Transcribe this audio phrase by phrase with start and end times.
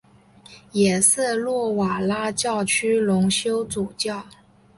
[0.71, 4.25] 也是诺瓦拉教区荣休主教。